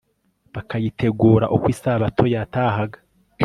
bakayitegura 0.53 1.45
uko 1.55 1.65
isabato 1.75 2.23
yatahaga 2.33 2.97